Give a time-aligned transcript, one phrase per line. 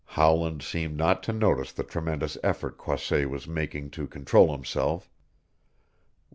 [0.03, 5.11] Howland seemed not to notice the tremendous effort Croisset was making to control himself.